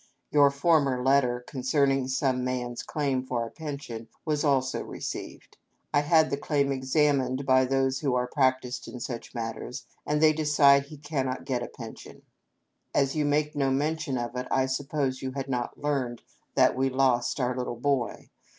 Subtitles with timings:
[0.31, 5.57] Your former letter, concerning some man's claim for a pension, was also received.
[5.93, 10.19] I had the claim examined by those who are prac tised in such matters, and
[10.19, 12.23] they decide he cannot get a pen sion."
[12.95, 16.23] As you make no mention of it, I suppose you had not learned
[16.55, 18.31] that we lost our little boy.